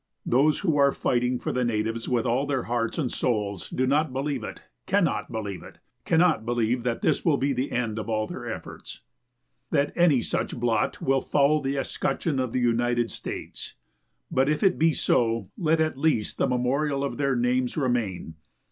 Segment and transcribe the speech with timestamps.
[0.25, 4.11] Those who are fighting for the natives with all their hearts and souls do not
[4.11, 8.25] believe it, cannot believe it, cannot believe that this will be the end of all
[8.25, 9.01] their efforts,
[9.69, 13.75] that any such blot will foul the escutcheon of the United States.
[14.31, 18.33] But if it be so, let at least the memorial of their names remain.